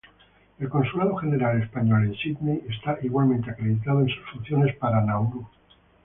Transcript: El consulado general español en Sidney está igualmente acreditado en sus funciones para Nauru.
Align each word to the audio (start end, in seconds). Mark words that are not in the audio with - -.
El 0.57 0.67
consulado 0.67 1.15
general 1.17 1.61
español 1.61 2.05
en 2.05 2.15
Sidney 2.15 2.63
está 2.67 2.97
igualmente 3.03 3.51
acreditado 3.51 4.01
en 4.01 4.07
sus 4.09 4.25
funciones 4.33 4.75
para 4.77 5.05
Nauru. 5.05 5.47